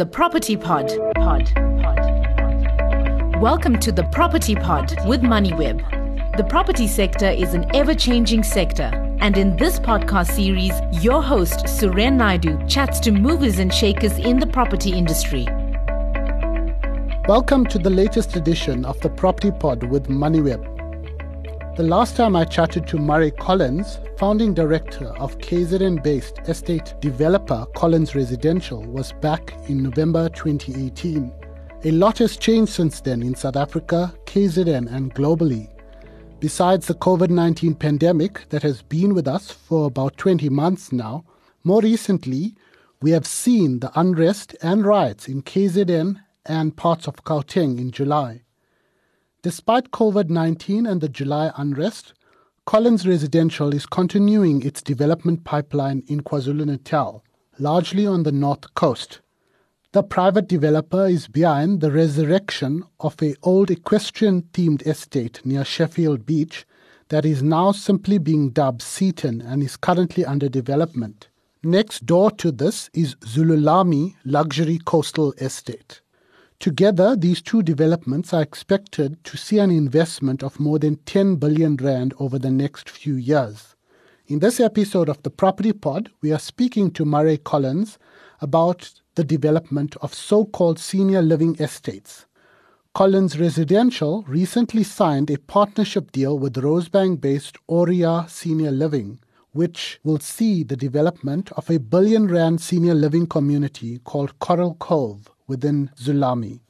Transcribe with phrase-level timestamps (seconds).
[0.00, 0.88] The Property Pod.
[1.14, 1.52] Pod.
[1.54, 3.36] Pod.
[3.38, 6.38] Welcome to the Property Pod with MoneyWeb.
[6.38, 8.90] The property sector is an ever changing sector.
[9.20, 10.72] And in this podcast series,
[11.04, 15.46] your host, Suren Naidu, chats to movers and shakers in the property industry.
[17.28, 20.79] Welcome to the latest edition of the Property Pod with MoneyWeb.
[21.80, 27.64] The last time I chatted to Murray Collins, founding director of KZN based estate developer
[27.74, 31.32] Collins Residential, was back in November 2018.
[31.84, 35.70] A lot has changed since then in South Africa, KZN, and globally.
[36.38, 41.24] Besides the COVID 19 pandemic that has been with us for about 20 months now,
[41.64, 42.56] more recently,
[43.00, 48.42] we have seen the unrest and riots in KZN and parts of Gauteng in July.
[49.42, 52.12] Despite COVID 19 and the July unrest,
[52.66, 57.24] Collins Residential is continuing its development pipeline in KwaZulu Natal,
[57.58, 59.22] largely on the north coast.
[59.92, 66.26] The private developer is behind the resurrection of a old equestrian themed estate near Sheffield
[66.26, 66.66] Beach
[67.08, 71.28] that is now simply being dubbed Seaton and is currently under development.
[71.62, 76.02] Next door to this is Zululami Luxury Coastal Estate.
[76.60, 81.74] Together, these two developments are expected to see an investment of more than 10 billion
[81.76, 83.74] rand over the next few years.
[84.26, 87.98] In this episode of the Property Pod, we are speaking to Murray Collins
[88.42, 92.26] about the development of so-called senior living estates.
[92.92, 99.18] Collins Residential recently signed a partnership deal with Rosebank-based Auria Senior Living,
[99.52, 105.30] which will see the development of a billion rand senior living community called Coral Cove
[105.50, 106.60] within Zululami.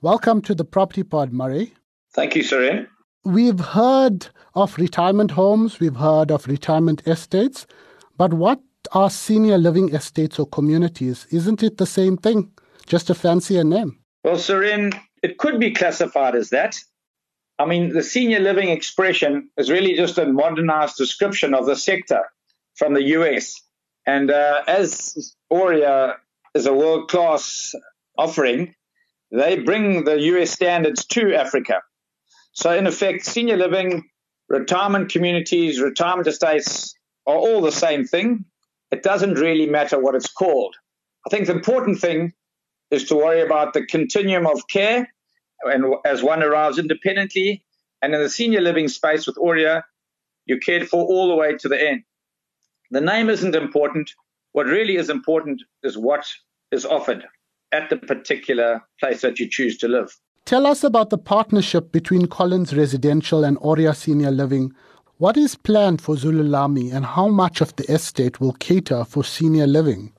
[0.00, 1.74] Welcome to the Property Pod, Murray.
[2.14, 2.88] Thank you, Suren.
[3.24, 7.66] We've heard of retirement homes, we've heard of retirement estates,
[8.16, 8.60] but what
[8.92, 11.26] are senior living estates or communities?
[11.30, 12.50] Isn't it the same thing,
[12.86, 13.98] just a fancier name?
[14.24, 16.78] Well, Suren, it could be classified as that.
[17.58, 22.22] I mean, the senior living expression is really just a modernized description of the sector
[22.76, 23.60] from the US.
[24.06, 26.14] And uh, as Auria
[26.54, 27.74] is a world class
[28.18, 28.74] offering,
[29.30, 31.82] they bring the US standards to Africa.
[32.52, 34.04] So, in effect, senior living,
[34.48, 36.94] retirement communities, retirement estates
[37.26, 38.44] are all the same thing.
[38.90, 40.74] It doesn't really matter what it's called.
[41.26, 42.32] I think the important thing
[42.90, 45.12] is to worry about the continuum of care
[45.62, 47.64] and as one arrives independently.
[48.00, 49.82] And in the senior living space with Auria,
[50.44, 52.04] you're cared for all the way to the end.
[52.92, 54.12] The name isn't important.
[54.52, 56.32] What really is important is what
[56.70, 57.26] is offered
[57.72, 60.16] at the particular place that you choose to live.
[60.44, 64.72] Tell us about the partnership between Collins Residential and Auria Senior Living.
[65.18, 69.66] What is planned for Zululami and how much of the estate will cater for senior
[69.66, 70.12] living?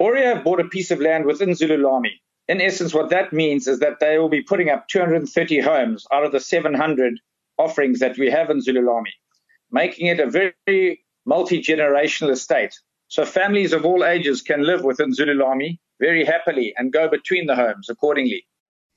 [0.00, 2.12] Auria bought a piece of land within Zululami.
[2.48, 6.24] In essence, what that means is that they will be putting up 230 homes out
[6.24, 7.20] of the 700
[7.58, 9.12] offerings that we have in Zululami,
[9.70, 12.74] making it a very multi generational estate.
[13.08, 17.54] So families of all ages can live within Zululami very happily and go between the
[17.54, 18.46] homes accordingly.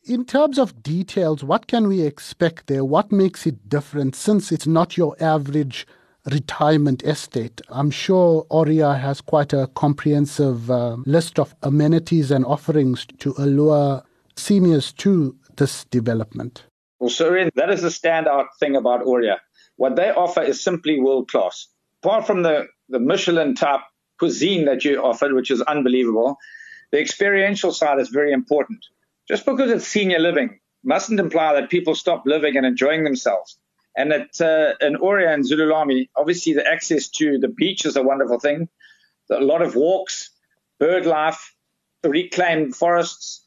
[0.06, 2.84] In terms of details, what can we expect there?
[2.84, 5.88] What makes it different since it's not your average
[6.30, 7.62] retirement estate?
[7.70, 14.04] I'm sure Auria has quite a comprehensive uh, list of amenities and offerings to allure
[14.36, 16.64] seniors to this development.
[17.00, 19.38] Well, Suren, that is the standout thing about Auria.
[19.78, 21.68] What they offer is simply world class.
[22.04, 23.82] Apart from the, the Michelin type
[24.20, 26.38] cuisine that you offered, which is unbelievable,
[26.94, 28.86] the experiential side is very important.
[29.28, 33.58] Just because it's senior living mustn't imply that people stop living and enjoying themselves.
[33.98, 38.40] And uh, in Auria and Zululami, obviously the access to the beach is a wonderful
[38.40, 38.70] thing.
[39.32, 40.30] A lot of walks,
[40.80, 41.56] bird life,
[42.04, 43.44] reclaimed forests,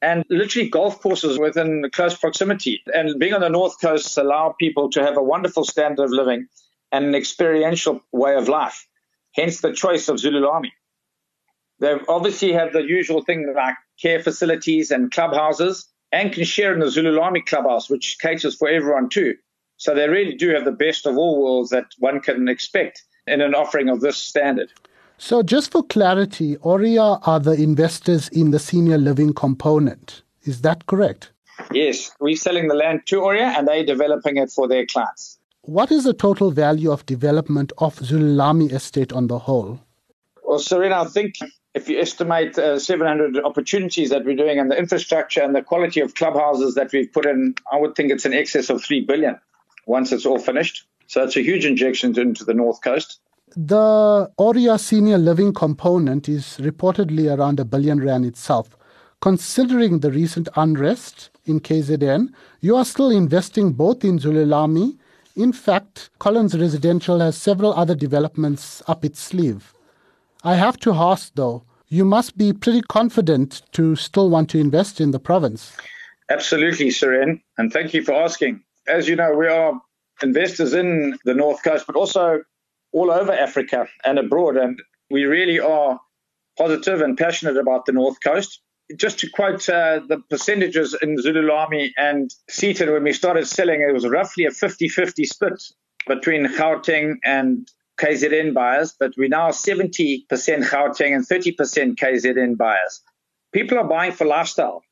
[0.00, 2.82] and literally golf courses within close proximity.
[2.94, 6.48] And being on the north coast allow people to have a wonderful standard of living
[6.92, 8.86] and an experiential way of life.
[9.34, 10.70] Hence the choice of Zululami.
[11.78, 16.80] They obviously have the usual thing like care facilities and clubhouses and can share in
[16.80, 19.34] the Zululami clubhouse, which caters for everyone too.
[19.76, 23.40] So they really do have the best of all worlds that one can expect in
[23.40, 24.72] an offering of this standard.
[25.18, 30.22] So, just for clarity, Auria are the investors in the senior living component.
[30.44, 31.32] Is that correct?
[31.72, 35.38] Yes, we're selling the land to Auria and they're developing it for their clients.
[35.62, 39.80] What is the total value of development of Zululami estate on the whole?
[40.44, 41.34] Well, Suren, I think
[41.76, 46.00] if you estimate uh, 700 opportunities that we're doing and the infrastructure and the quality
[46.00, 49.38] of clubhouses that we've put in, I would think it's in excess of 3 billion
[49.86, 50.86] once it's all finished.
[51.06, 53.20] So it's a huge injection into the North Coast.
[53.56, 58.76] The Auria senior living component is reportedly around a billion rand itself.
[59.20, 64.98] considering the recent unrest in KZN, you are still investing both in Zululami.
[65.34, 69.72] In fact, Collins Residential has several other developments up its sleeve.
[70.44, 75.00] I have to ask though, you must be pretty confident to still want to invest
[75.00, 75.76] in the province.
[76.28, 78.62] Absolutely, Suren, and thank you for asking.
[78.88, 79.80] As you know, we are
[80.22, 82.42] investors in the North Coast, but also
[82.92, 84.80] all over Africa and abroad, and
[85.10, 86.00] we really are
[86.58, 88.60] positive and passionate about the North Coast.
[88.96, 93.92] Just to quote uh, the percentages in Zululami and Seaton, when we started selling, it
[93.92, 95.62] was roughly a 50 50 split
[96.06, 97.68] between Gauteng and
[97.98, 103.02] KZN buyers, but we're now 70% Gauteng and 30% KZN buyers.
[103.52, 104.82] People are buying for lifestyle,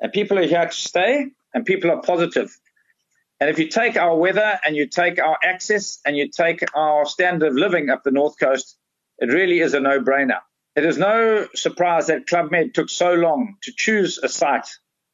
[0.00, 2.56] and people are here to stay, and people are positive.
[3.40, 7.04] And if you take our weather and you take our access and you take our
[7.04, 8.78] standard of living up the North Coast,
[9.18, 10.40] it really is a no brainer.
[10.74, 14.68] It is no surprise that Club Med took so long to choose a site,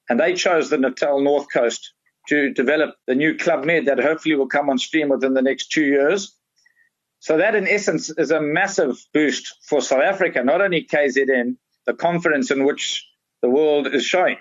[0.08, 1.94] and they chose the Natal North Coast
[2.28, 5.70] to develop the new Club Med that hopefully will come on stream within the next
[5.70, 6.36] two years.
[7.22, 11.94] So that, in essence, is a massive boost for South Africa, not only KZN, the
[11.94, 13.06] confidence in which
[13.42, 14.38] the world is showing.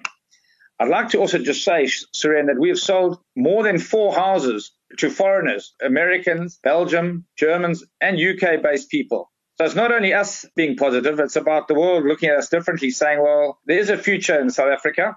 [0.79, 4.71] I'd like to also just say, Suren, that we have sold more than four houses
[4.97, 9.31] to foreigners, Americans, Belgium, Germans, and UK based people.
[9.59, 12.89] So it's not only us being positive, it's about the world looking at us differently,
[12.89, 15.15] saying, well, there's a future in South Africa.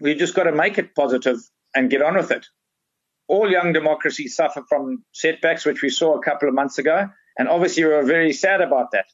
[0.00, 1.38] We've just got to make it positive
[1.74, 2.46] and get on with it.
[3.26, 7.08] All young democracies suffer from setbacks, which we saw a couple of months ago.
[7.38, 9.06] And obviously, we're very sad about that.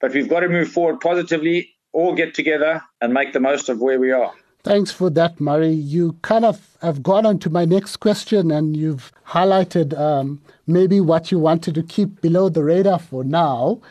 [0.00, 3.80] But we've got to move forward positively, all get together and make the most of
[3.80, 4.32] where we are.
[4.64, 5.72] Thanks for that, Murray.
[5.72, 11.00] You kind of have gone on to my next question and you've highlighted um, maybe
[11.00, 13.82] what you wanted to keep below the radar for now.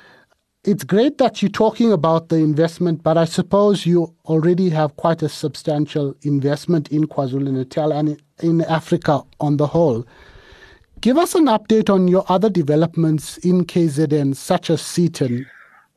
[0.66, 5.22] It's great that you're talking about the investment, but I suppose you already have quite
[5.22, 10.06] a substantial investment in KwaZulu Natal and in Africa on the whole.
[11.02, 15.46] Give us an update on your other developments in KZN, such as Seaton.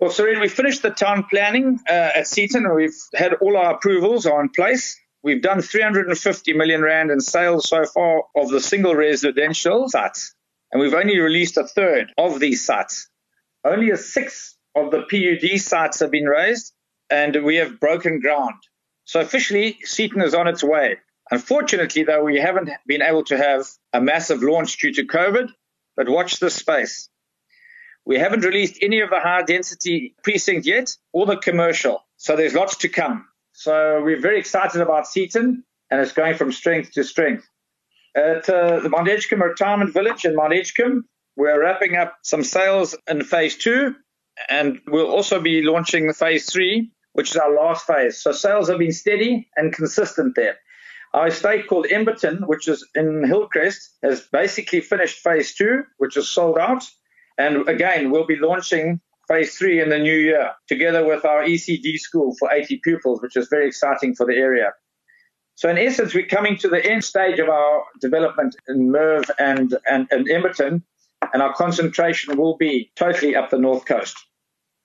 [0.01, 4.27] Well, Suren, we finished the town planning uh, at Seaton, we've had all our approvals
[4.27, 5.01] are in place.
[5.23, 10.35] We've done 350 million rand in sales so far of the single residential sites,
[10.73, 13.09] and we've only released a third of these sites.
[13.65, 16.73] Only a sixth of the PUD sites have been raised,
[17.09, 18.55] and we have broken ground.
[19.05, 20.99] So officially, Seaton is on its way.
[21.31, 25.49] Unfortunately, though, we haven't been able to have a massive launch due to COVID,
[25.97, 27.09] but watch this space.
[28.05, 32.05] We haven't released any of the high density precinct yet or the commercial.
[32.19, 33.27] So there's lots to come.
[33.53, 37.49] So we're very excited about Seaton and it's going from strength to strength.
[38.15, 41.05] At uh, the Mount Edgecombe Retirement Village in Mount Edgecombe,
[41.37, 43.97] we're wrapping up some sales in phase two
[44.49, 48.23] and we'll also be launching phase three, which is our last phase.
[48.23, 50.57] So sales have been steady and consistent there.
[51.15, 56.29] Our estate called Emberton, which is in Hillcrest, has basically finished phase two, which is
[56.29, 56.85] sold out.
[57.39, 61.99] And again, we'll be launching phase three in the new year together with our ECD
[61.99, 64.73] school for 80 pupils, which is very exciting for the area.
[65.55, 69.75] So in essence, we're coming to the end stage of our development in Merv and,
[69.91, 70.83] and, and Emberton,
[71.33, 74.17] and our concentration will be totally up the north coast.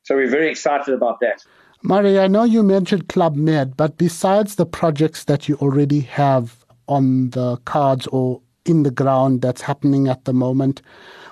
[0.04, 1.44] So we're very excited about that.
[1.84, 6.64] Murray, I know you mentioned Club Med, but besides the projects that you already have
[6.88, 10.82] on the cards or in the ground that's happening at the moment,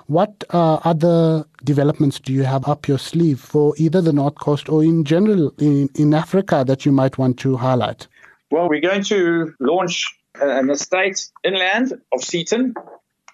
[0.06, 4.68] what uh, other developments do you have up your sleeve for either the North Coast
[4.68, 8.08] or in general in, in Africa that you might want to highlight?
[8.50, 12.74] Well, we're going to launch an estate inland of Seaton,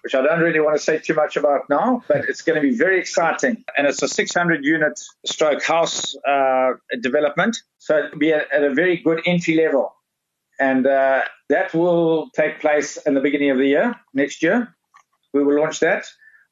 [0.07, 2.61] which I don't really want to say too much about now, but it's going to
[2.61, 3.65] be very exciting.
[3.75, 7.57] And it's a 600 unit stroke house uh, development.
[7.77, 9.93] So it'll be at, at, a very good entry level.
[10.61, 14.73] And uh, that will take place in the beginning of the year, next year.
[15.33, 16.05] We will launch that.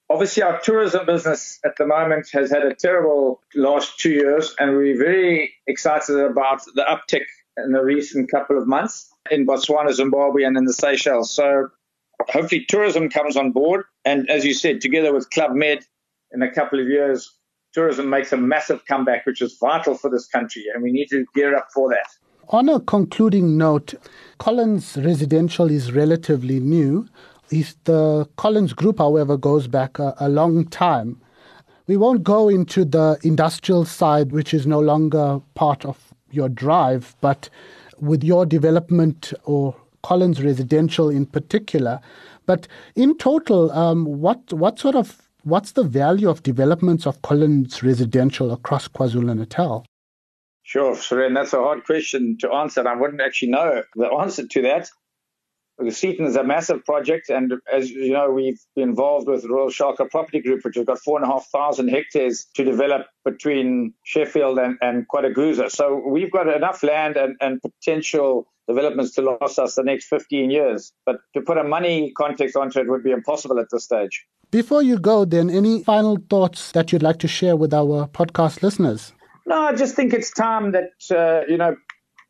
[0.09, 4.75] Obviously, our tourism business at the moment has had a terrible last two years, and
[4.75, 10.43] we're very excited about the uptick in the recent couple of months in Botswana, Zimbabwe,
[10.43, 11.33] and in the Seychelles.
[11.33, 11.69] So
[12.29, 13.85] hopefully tourism comes on board.
[14.03, 15.85] And as you said, together with Club Med
[16.31, 17.31] in a couple of years,
[17.73, 20.65] tourism makes a massive comeback, which is vital for this country.
[20.73, 22.07] And we need to gear up for that.
[22.49, 23.95] On a concluding note,
[24.37, 27.07] Collins Residential is relatively new.
[27.49, 31.21] The Collins Group, however, goes back a, a long time.
[31.87, 37.15] We won't go into the industrial side, which is no longer part of your drive,
[37.21, 37.49] but
[37.99, 41.99] with your development or Collins Residential in particular,
[42.45, 45.07] but in total, um, what what sort of
[45.43, 49.83] what's the value of developments of Collins Residential across KwaZulu Natal?
[50.61, 52.87] Sure, Suren, that's a hard question to answer.
[52.87, 54.89] I wouldn't actually know the answer to that.
[55.77, 59.69] The Seaton is a massive project, and as you know, we've been involved with Royal
[59.69, 63.93] Shaka Property Group, which has got four and a half thousand hectares to develop between
[64.03, 65.69] Sheffield and, and KwaDukuza.
[65.69, 70.49] So we've got enough land and, and potential developments to last us the next 15
[70.49, 70.93] years.
[71.05, 74.25] But to put a money context onto it would be impossible at this stage.
[74.51, 78.61] Before you go, then, any final thoughts that you'd like to share with our podcast
[78.61, 79.13] listeners?
[79.45, 81.75] No, I just think it's time that, uh, you know,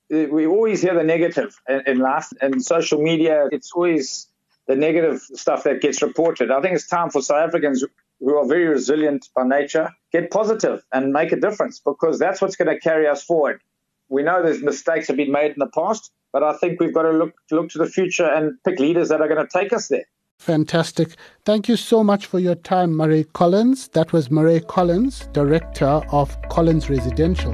[0.10, 3.48] we always hear the negative in, in life and social media.
[3.51, 4.27] It's always
[4.68, 6.51] the negative stuff that gets reported.
[6.51, 7.84] I think it's time for South Africans
[8.20, 12.56] who are very resilient by nature get positive and make a difference because that's what's
[12.56, 13.62] going to carry us forward.
[14.10, 17.04] We know there's mistakes have been made in the past, but I think we've got
[17.04, 19.88] to look look to the future and pick leaders that are going to take us
[19.88, 20.04] there.
[20.38, 21.15] Fantastic.
[21.46, 23.88] Thank you so much for your time, Murray Collins.
[23.94, 27.54] That was Murray Collins, Director of Collins Residential.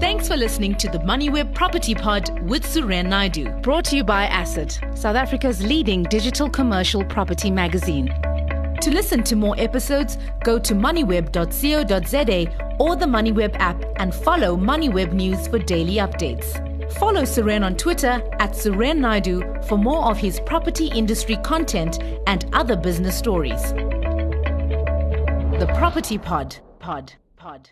[0.00, 4.26] Thanks for listening to the MoneyWeb Property Pod with Suren Naidu, brought to you by
[4.26, 8.08] Asset, South Africa's leading digital commercial property magazine.
[8.82, 15.14] To listen to more episodes, go to moneyweb.co.za or the MoneyWeb app and follow MoneyWeb
[15.14, 16.73] News for daily updates.
[16.98, 22.46] Follow Suren on Twitter at Suren Naidu for more of his property industry content and
[22.52, 23.72] other business stories.
[25.58, 26.56] The Property Pod.
[26.78, 27.12] Pod.
[27.36, 27.68] Pod.
[27.68, 27.70] Pod.